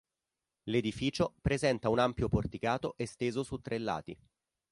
[0.63, 4.17] L'edificio presenta un ampio porticato esteso su tre lati.